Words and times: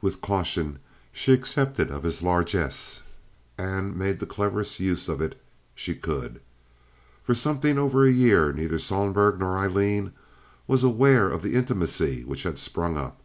With 0.00 0.22
caution 0.22 0.78
she 1.12 1.34
accepted 1.34 1.90
of 1.90 2.02
his 2.04 2.22
largess, 2.22 3.02
and 3.58 3.94
made 3.94 4.18
the 4.18 4.24
cleverest 4.24 4.80
use 4.80 5.10
of 5.10 5.20
it 5.20 5.38
she 5.74 5.94
could. 5.94 6.40
For 7.22 7.34
something 7.34 7.76
over 7.76 8.06
a 8.06 8.10
year 8.10 8.50
neither 8.54 8.78
Sohlberg 8.78 9.38
nor 9.38 9.58
Aileen 9.58 10.14
was 10.66 10.82
aware 10.82 11.28
of 11.30 11.42
the 11.42 11.54
intimacy 11.54 12.24
which 12.24 12.44
had 12.44 12.58
sprung 12.58 12.96
up. 12.96 13.20